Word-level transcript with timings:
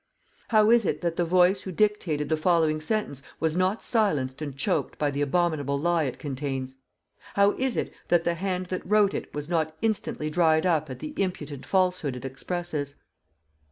How 0.47 0.71
is 0.71 0.87
it 0.87 1.01
that 1.01 1.15
the 1.15 1.25
voice 1.25 1.61
who 1.61 1.71
dictated 1.71 2.27
the 2.27 2.35
following 2.35 2.81
sentence 2.81 3.21
was 3.39 3.55
not 3.55 3.83
silenced 3.83 4.41
and 4.41 4.57
choked 4.57 4.97
by 4.97 5.11
the 5.11 5.21
abominable 5.21 5.77
lie 5.77 6.05
it 6.05 6.17
contains? 6.17 6.77
How 7.35 7.51
is 7.51 7.77
it 7.77 7.93
that 8.07 8.23
the 8.23 8.33
hand 8.33 8.65
that 8.69 8.81
wrote 8.83 9.13
it 9.13 9.31
was 9.35 9.47
not 9.47 9.77
instantly 9.79 10.31
dried 10.31 10.65
up 10.65 10.89
at 10.89 10.97
the 10.97 11.13
impudent 11.21 11.67
falsehood 11.67 12.15
it 12.15 12.25
expresses? 12.25 12.95